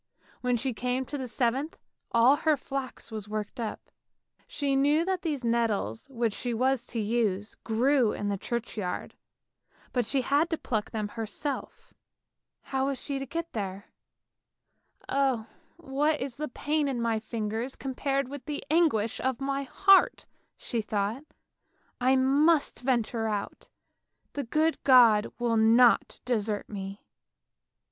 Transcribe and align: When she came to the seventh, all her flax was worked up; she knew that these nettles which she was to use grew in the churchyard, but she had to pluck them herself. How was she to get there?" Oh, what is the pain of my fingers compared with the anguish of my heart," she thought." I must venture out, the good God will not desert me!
When 0.39 0.57
she 0.57 0.73
came 0.73 1.05
to 1.05 1.17
the 1.19 1.27
seventh, 1.27 1.77
all 2.11 2.37
her 2.37 2.57
flax 2.57 3.11
was 3.11 3.29
worked 3.29 3.59
up; 3.59 3.91
she 4.47 4.75
knew 4.75 5.05
that 5.05 5.21
these 5.21 5.43
nettles 5.43 6.07
which 6.09 6.33
she 6.33 6.55
was 6.55 6.87
to 6.87 6.99
use 6.99 7.53
grew 7.63 8.11
in 8.11 8.27
the 8.27 8.35
churchyard, 8.35 9.13
but 9.93 10.03
she 10.07 10.21
had 10.23 10.49
to 10.49 10.57
pluck 10.57 10.89
them 10.89 11.09
herself. 11.09 11.93
How 12.63 12.87
was 12.87 12.99
she 12.99 13.19
to 13.19 13.27
get 13.27 13.53
there?" 13.53 13.91
Oh, 15.07 15.45
what 15.77 16.19
is 16.19 16.37
the 16.37 16.47
pain 16.47 16.87
of 16.87 16.97
my 16.97 17.19
fingers 17.19 17.75
compared 17.75 18.27
with 18.27 18.45
the 18.45 18.63
anguish 18.71 19.19
of 19.21 19.39
my 19.39 19.61
heart," 19.61 20.25
she 20.57 20.81
thought." 20.81 21.25
I 22.01 22.15
must 22.15 22.79
venture 22.79 23.27
out, 23.27 23.69
the 24.33 24.45
good 24.45 24.83
God 24.83 25.27
will 25.37 25.57
not 25.57 26.19
desert 26.25 26.67
me! 26.67 27.05